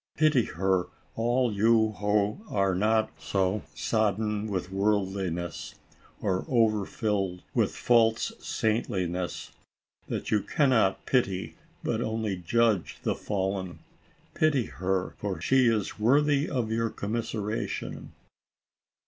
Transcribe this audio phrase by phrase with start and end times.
[0.17, 5.75] Pity her, all you who are not so sodden with worldliness,
[6.21, 9.51] or over filled with false saintliness,
[10.07, 11.53] that you cannot pity,
[11.83, 13.77] but only judge, the fallen;
[14.33, 18.11] pity her, for she is worthy of your commiseration.